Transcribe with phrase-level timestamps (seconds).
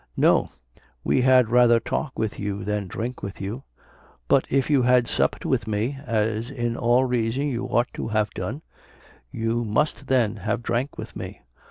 [0.17, 0.49] "No,
[1.03, 3.61] we had rather talk with you than drink with you."
[4.27, 8.31] "But if you had supped with me, as in all reason you ought to have
[8.31, 8.63] done,
[9.31, 11.43] you must then have drank with me.